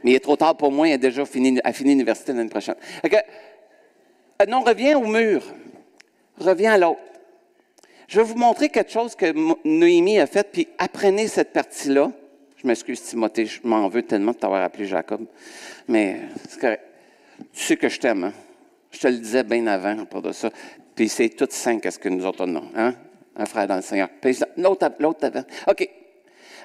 [0.03, 2.49] Mais il est trop tard pour moi, il a déjà fini, a fini l'université l'année
[2.49, 2.77] prochaine.
[3.05, 3.15] OK.
[3.15, 5.43] Euh, non, reviens au mur.
[6.39, 7.01] Reviens à l'autre.
[8.09, 9.33] Je vais vous montrer quelque chose que
[9.67, 12.13] Noémie a fait, puis apprenez cette partie-là.
[12.57, 15.27] Je m'excuse, Timothée, je m'en veux tellement de t'avoir appelé Jacob.
[15.89, 16.83] Mais c'est correct.
[17.53, 18.33] Tu sais que je t'aime, hein?
[18.91, 20.51] Je te le disais bien avant, pour de ça.
[20.95, 22.95] Puis c'est tout sain qu'est-ce que nous autres hein?
[23.35, 24.11] Un frère dans le Seigneur.
[24.59, 25.31] L'autre, l'autre
[25.67, 25.89] OK.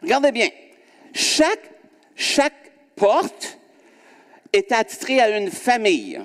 [0.02, 0.50] Regardez bien.
[1.14, 1.72] Chaque,
[2.16, 2.67] chaque
[2.98, 3.58] porte
[4.52, 6.20] est attitrée à une famille.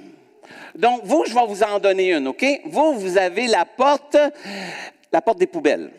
[0.75, 2.45] Donc, vous, je vais vous en donner une, OK?
[2.65, 4.17] Vous, vous avez la porte,
[5.13, 5.91] la porte des poubelles.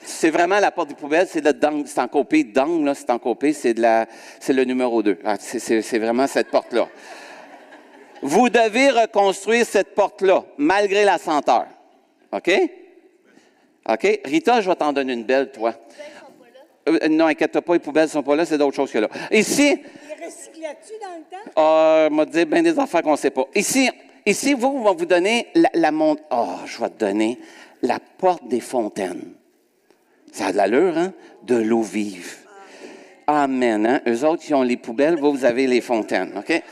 [0.00, 3.10] C'est vraiment la porte des poubelles, c'est le dang, c'est en copie, dang, là, c'est
[3.10, 4.06] en copie, c'est de la,
[4.40, 5.18] c'est le numéro 2.
[5.24, 6.88] Ah, c'est vraiment cette porte-là.
[8.22, 11.66] Vous devez reconstruire cette porte-là, malgré la senteur.
[12.32, 12.50] OK?
[13.88, 14.20] OK?
[14.24, 15.74] Rita, je vais t'en donner une belle, toi.
[16.88, 19.08] Euh, non, inquiète pas, les poubelles ne sont pas là, c'est d'autres choses que là.
[19.30, 19.80] Ici.
[19.80, 21.50] Il recyclait-tu dans le temps?
[21.56, 23.44] Ah, m'a dit bien des affaires qu'on ne sait pas.
[23.54, 23.90] Ici,
[24.26, 26.22] ici, vous, on va vous donner la, la montre.
[26.30, 27.38] Oh, je vais te donner
[27.82, 29.32] la porte des fontaines.
[30.32, 31.12] Ça a de l'allure, hein?
[31.42, 32.36] De l'eau vive.
[33.26, 34.00] Amen, hein?
[34.06, 36.62] Eux autres, qui ont les poubelles, vous, vous avez les fontaines, OK?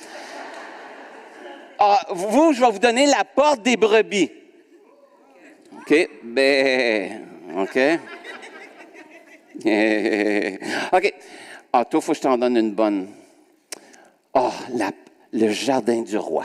[1.78, 4.30] Ah, vous, je vais vous donner la porte des brebis.
[5.78, 6.08] OK?
[6.24, 7.22] Ben,
[7.58, 7.78] OK?
[10.92, 11.14] OK.
[11.72, 13.08] Ah, toi, il faut que je t'en donne une bonne.
[14.34, 14.50] Oh,
[15.32, 16.44] le jardin du roi.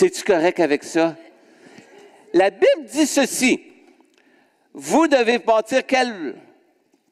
[0.00, 1.16] Es-tu correct avec ça?
[2.32, 3.60] La Bible dit ceci.
[4.74, 6.36] Vous devez bâtir quelle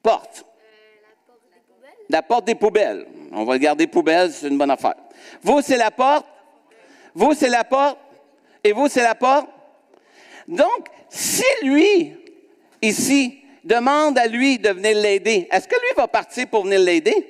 [0.02, 0.44] porte?
[2.08, 3.06] la porte des poubelles.
[3.32, 4.94] On va garder poubelles, c'est une bonne affaire.
[5.42, 6.26] Vous, c'est la porte.
[7.14, 7.98] Vous, c'est la porte.
[8.62, 9.48] Et vous, c'est la porte.
[10.46, 12.14] Donc, si lui,
[12.82, 15.48] ici, demande à lui de venir l'aider.
[15.50, 17.26] Est-ce que lui va partir pour venir l'aider?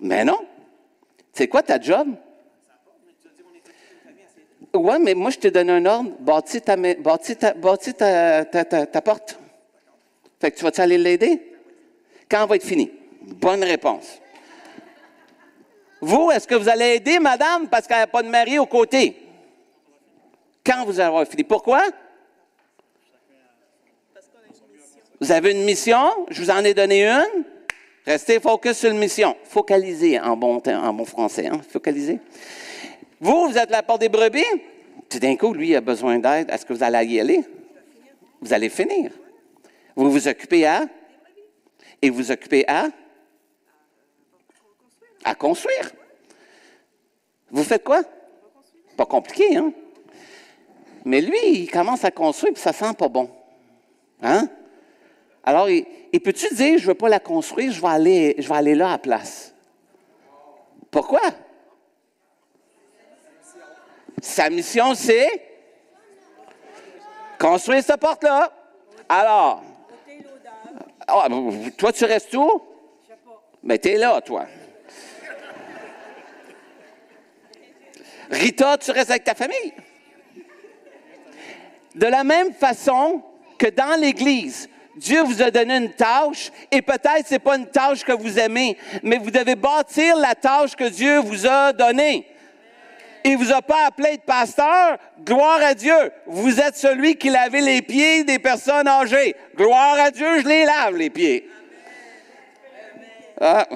[0.00, 0.38] Mais non.
[1.32, 2.08] C'est quoi ta job?
[4.74, 6.10] Oui, mais moi, je te donne un ordre.
[6.20, 9.38] Bâtis ta, ta, porte.
[10.40, 11.40] Fait que tu vas-tu aller l'aider?
[12.30, 12.90] Quand va être fini?
[13.20, 14.20] Bonne réponse.
[16.00, 19.16] Vous, est-ce que vous allez aider madame parce qu'elle n'a pas de mari au côté?
[20.64, 21.44] Quand vous allez avoir fini?
[21.44, 21.82] Pourquoi?
[25.22, 27.44] Vous avez une mission, je vous en ai donné une?
[28.04, 29.36] Restez focus sur une mission.
[29.44, 31.46] Focalisez en bon, en bon français.
[31.46, 31.60] Hein?
[31.70, 32.18] Focalisez.
[33.20, 34.42] Vous, vous êtes la porte des brebis?
[35.08, 36.50] Tout d'un coup, lui, a besoin d'aide.
[36.50, 37.44] Est-ce que vous allez y aller?
[38.40, 39.12] Vous allez finir.
[39.94, 40.86] Vous vous occupez à?
[42.02, 42.88] Et vous vous occupez à?
[45.22, 45.92] À construire.
[47.48, 48.02] Vous faites quoi?
[48.96, 49.72] Pas compliqué, hein?
[51.04, 53.30] Mais lui, il commence à construire, puis ça sent pas bon.
[54.20, 54.48] Hein?
[55.44, 58.54] Alors, il, peut-tu dire, je ne veux pas la construire, je vais aller, je vais
[58.54, 59.54] aller là à place?
[60.90, 61.20] Pourquoi?
[64.20, 65.28] Sa mission, c'est
[67.38, 68.52] construire cette porte-là.
[69.08, 69.62] Alors,
[71.08, 71.28] ah,
[71.76, 72.62] toi, tu restes où?
[73.64, 74.46] Mais tu es là, toi.
[78.30, 79.74] Rita, tu restes avec ta famille?
[81.94, 83.22] De la même façon
[83.58, 87.66] que dans l'Église, Dieu vous a donné une tâche et peut-être ce n'est pas une
[87.66, 92.26] tâche que vous aimez, mais vous devez bâtir la tâche que Dieu vous a donnée.
[93.24, 94.98] Il vous a pas appelé de pasteur.
[95.24, 95.94] Gloire à Dieu.
[96.26, 99.36] Vous êtes celui qui lavait les pieds des personnes âgées.
[99.56, 101.48] Gloire à Dieu, je les lave, les pieds.
[103.40, 103.66] Ah,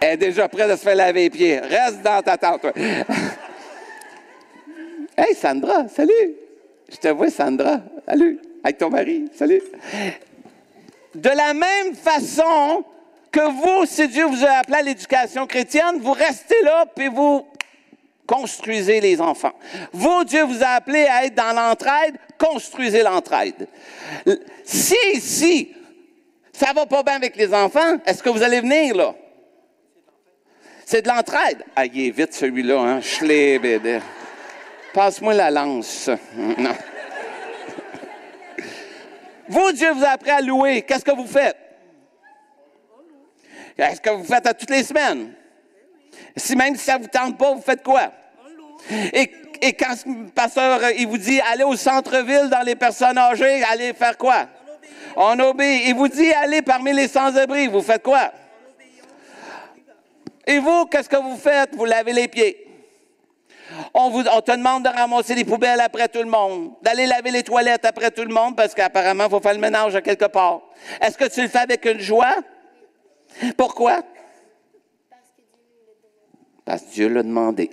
[0.00, 1.58] elle est déjà prête à se faire laver les pieds.
[1.58, 2.66] Reste dans ta tente.
[5.16, 6.34] hey, Sandra, salut.
[6.90, 7.80] Je te vois, Sandra.
[8.06, 9.30] Salut avec ton mari.
[9.34, 9.62] Salut.
[11.14, 12.84] De la même façon
[13.30, 17.46] que vous, si Dieu vous a appelé à l'éducation chrétienne, vous restez là, puis vous
[18.26, 19.52] construisez les enfants.
[19.92, 23.68] Vous, Dieu vous a appelé à être dans l'entraide, construisez l'entraide.
[24.64, 25.74] Si si,
[26.52, 29.14] ça va pas bien avec les enfants, est-ce que vous allez venir là?
[30.84, 31.64] C'est de l'entraide.
[31.76, 34.00] Ah, vite celui-là, hein?
[34.94, 36.10] Passe-moi la lance.
[36.56, 36.74] Non.
[39.48, 40.82] Vous, Dieu vous a appris à louer.
[40.82, 41.56] Qu'est-ce que vous faites?
[43.76, 45.32] Qu'est-ce que vous faites à toutes les semaines?
[46.36, 48.12] Si même si ça ne vous tente pas, vous faites quoi?
[49.12, 54.16] Et, quand le pasteur vous dit allez au centre-ville dans les personnes âgées, allez faire
[54.16, 54.46] quoi?
[55.16, 55.82] On obéit.
[55.86, 58.32] Il vous dit allez parmi les sans-abri, vous faites quoi?
[60.46, 61.74] Et vous, qu'est-ce que vous faites?
[61.74, 62.67] Vous lavez les pieds.
[63.94, 67.84] On, te demande de ramasser les poubelles après tout le monde, d'aller laver les toilettes
[67.84, 70.60] après tout le monde, parce qu'apparemment, il faut faire le ménage à quelque part.
[71.00, 72.36] Est-ce que tu le fais avec une joie?
[73.56, 74.02] Pourquoi?
[76.64, 77.70] Parce que Dieu l'a demandé.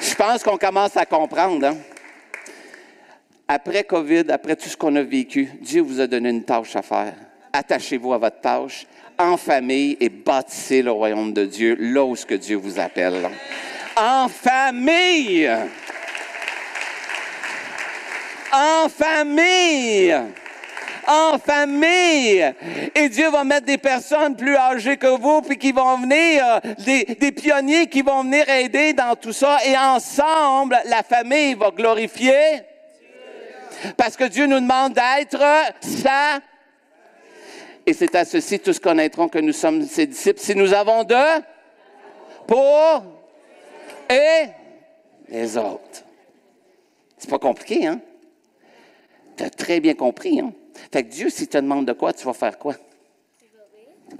[0.00, 1.66] Je pense qu'on commence à comprendre.
[1.66, 1.76] Hein?
[3.48, 6.82] Après COVID, après tout ce qu'on a vécu, Dieu vous a donné une tâche à
[6.82, 7.14] faire.
[7.52, 8.86] Attachez-vous à votre tâche
[9.18, 13.28] en famille et bâtissez le royaume de Dieu là où ce que Dieu vous appelle.
[13.96, 15.50] En famille.
[18.52, 20.14] En famille
[21.06, 22.54] en famille.
[22.94, 26.74] Et Dieu va mettre des personnes plus âgées que vous, puis qui vont venir, euh,
[26.84, 29.58] des, pionniers qui vont venir aider dans tout ça.
[29.64, 32.62] Et ensemble, la famille va glorifier.
[33.96, 35.42] Parce que Dieu nous demande d'être
[35.80, 36.40] sa.
[37.86, 40.40] Et c'est à ceci tous connaîtront que nous sommes ses disciples.
[40.40, 41.42] Si nous avons deux,
[42.46, 43.04] pour
[44.08, 44.46] et
[45.28, 46.04] les autres.
[47.18, 48.00] C'est pas compliqué, hein?
[49.36, 50.52] Tu as très bien compris, hein?
[50.92, 52.74] Fait que Dieu, s'il te demande de quoi, tu vas faire quoi?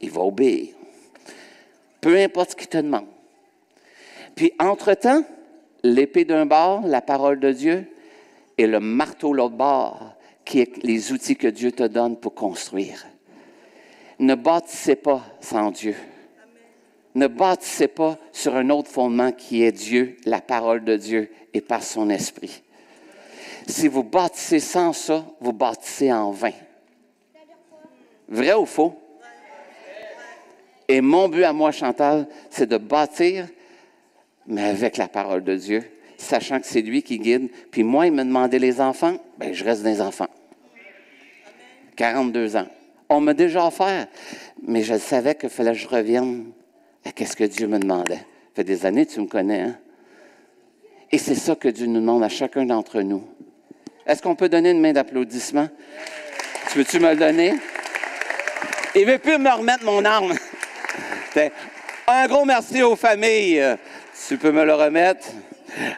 [0.01, 0.75] Il va obéir.
[2.01, 3.07] Peu importe ce qu'il te demande.
[4.35, 5.23] Puis, entre-temps,
[5.83, 7.91] l'épée d'un bord, la parole de Dieu,
[8.59, 13.07] et le marteau l'autre bord, qui est les outils que Dieu te donne pour construire.
[14.19, 15.97] Ne bâtissez pas sans Dieu.
[17.15, 21.61] Ne bâtissez pas sur un autre fondement qui est Dieu, la parole de Dieu et
[21.61, 22.63] par son esprit.
[23.67, 26.53] Si vous bâtissez sans ça, vous bâtissez en vain.
[28.29, 28.99] Vrai ou faux?
[30.89, 33.49] Et mon but à moi, Chantal, c'est de bâtir,
[34.47, 35.83] mais avec la parole de Dieu,
[36.19, 37.49] sachant que c'est lui qui guide.
[37.71, 40.29] Puis moi, il me demandait les enfants, ben je reste des enfants.
[41.97, 42.67] 42 ans.
[43.09, 44.07] On m'a déjà offert,
[44.67, 46.53] mais je savais qu'il fallait que je revienne
[47.05, 48.15] à ce que Dieu me demandait?
[48.17, 48.23] Ça
[48.57, 49.77] fait des années, tu me connais, hein?
[51.13, 53.23] Et c'est ça que Dieu nous demande à chacun d'entre nous.
[54.07, 55.69] Est-ce qu'on peut donner une main d'applaudissement?
[56.73, 57.55] Tu veux-tu me le donner?
[58.97, 60.35] Il veut plus me remettre mon arme.
[62.07, 63.77] Un gros merci aux familles.
[64.29, 65.29] Tu peux me le remettre?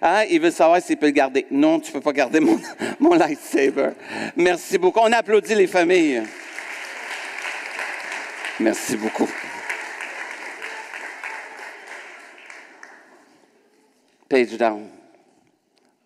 [0.03, 0.25] Hein?
[0.31, 1.47] Il veut savoir s'il peut le garder.
[1.51, 2.59] Non, tu ne peux pas garder mon,
[3.01, 3.90] mon lightsaber.
[4.37, 5.01] Merci beaucoup.
[5.03, 6.23] On applaudit les familles.
[8.61, 9.29] Merci beaucoup.
[14.29, 14.88] Page down.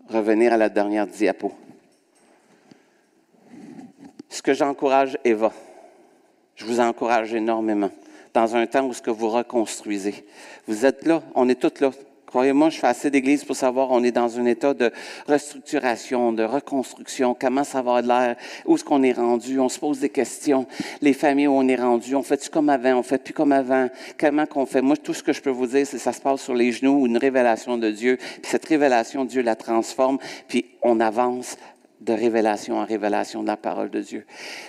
[0.08, 1.54] Revenir à la dernière diapo
[4.40, 5.52] ce que j'encourage Eva,
[6.56, 7.90] je vous encourage énormément
[8.32, 10.24] dans un temps où ce que vous reconstruisez.
[10.66, 11.90] Vous êtes là, on est tous là.
[12.30, 14.92] Croyez-moi, je fais assez d'église pour savoir on est dans un état de
[15.26, 19.98] restructuration, de reconstruction, comment ça va l'air, où est-ce qu'on est rendu, on se pose
[19.98, 20.64] des questions,
[21.02, 23.88] les familles où on est rendu, on fait-tu comme avant, on fait plus comme avant,
[24.16, 24.80] comment qu'on fait?
[24.80, 26.70] Moi, tout ce que je peux vous dire, c'est que ça se passe sur les
[26.70, 31.56] genoux, une révélation de Dieu, puis cette révélation, Dieu la transforme, puis on avance
[32.00, 34.24] de révélation en révélation de la parole de Dieu.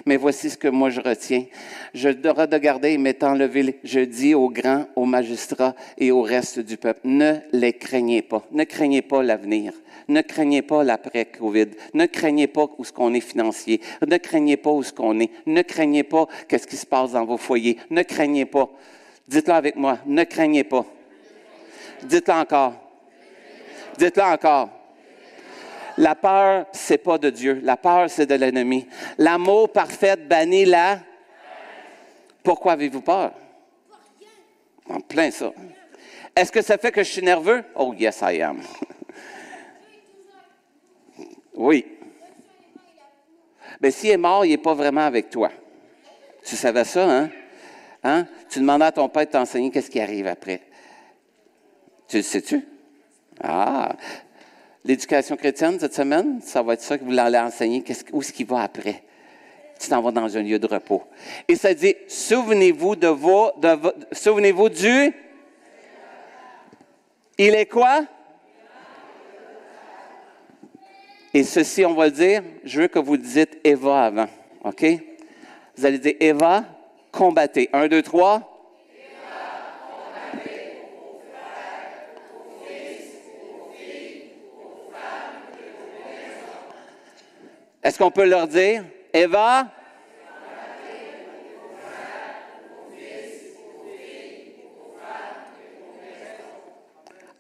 [0.06, 1.46] Mais voici ce que moi je retiens.
[1.94, 6.78] Je dois regarder, m'étant levé, je dis aux grands, aux magistrats et au reste du
[6.78, 8.44] peuple, ne les craignez pas.
[8.52, 9.74] Ne craignez pas l'avenir.
[10.08, 11.68] Ne craignez pas l'après-Covid.
[11.94, 13.80] Ne craignez pas où ce qu'on est financier.
[14.06, 15.32] Ne craignez pas où ce qu'on est.
[15.46, 17.78] Ne craignez pas qu'est-ce qui se passe dans vos foyers.
[17.90, 18.70] Ne craignez pas.
[19.28, 20.00] Dites-le avec moi.
[20.06, 20.86] Ne craignez pas.
[22.04, 22.74] Dites-le encore.
[23.98, 24.81] Dites-le encore.
[25.98, 27.60] La peur, c'est pas de Dieu.
[27.64, 28.88] La peur, c'est de l'ennemi.
[29.18, 31.00] L'amour parfait bannit la.
[32.44, 33.34] Pourquoi avez-vous peur?
[34.90, 35.52] En plein ça.
[36.36, 37.64] Est-ce que ça fait que je suis nerveux?
[37.76, 38.62] Oh, yes, I am.
[41.54, 41.86] oui.
[43.82, 45.52] Mais s'il est mort, il n'est pas vraiment avec toi.
[46.44, 47.30] Tu savais ça, hein?
[48.04, 48.28] hein?
[48.50, 50.62] Tu demandais à ton père de t'enseigner qu'est-ce qui arrive après.
[52.08, 52.66] Tu le sais-tu?
[53.44, 53.96] Ah,
[54.84, 58.46] l'éducation chrétienne cette semaine, ça va être ça que vous allez enseigner, où est-ce qu'il
[58.46, 59.04] va après?
[59.80, 61.04] Tu t'en vas dans un lieu de repos.
[61.48, 63.52] Et ça dit, souvenez-vous de vos,
[64.12, 65.14] souvenez-vous du,
[67.38, 68.06] il est quoi?
[71.34, 74.28] Et ceci, on va le dire, je veux que vous dites Eva avant,
[74.64, 74.86] OK?
[75.76, 76.66] Vous allez dire Eva,
[77.12, 77.70] combattez.
[77.74, 78.51] Un, deux, trois.
[87.92, 89.68] Est-ce qu'on peut leur dire, Eva?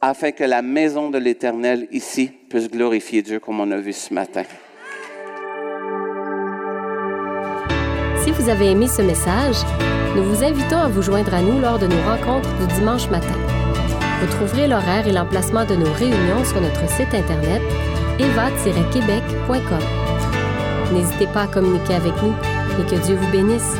[0.01, 4.13] afin que la maison de l'Éternel ici puisse glorifier Dieu comme on a vu ce
[4.13, 4.43] matin.
[8.21, 9.55] Si vous avez aimé ce message,
[10.17, 13.37] nous vous invitons à vous joindre à nous lors de nos rencontres du dimanche matin.
[14.19, 17.61] Vous trouverez l'horaire et l'emplacement de nos réunions sur notre site internet
[18.19, 20.00] eva-québec.com.
[20.91, 22.33] N'hésitez pas à communiquer avec nous
[22.79, 23.75] et que Dieu vous bénisse.